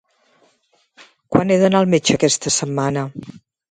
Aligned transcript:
Quan 1.35 1.53
he 1.53 1.61
d'anar 1.67 1.85
al 1.85 1.95
metge 1.95 2.19
aquesta 2.19 2.59
setmana? 2.61 3.09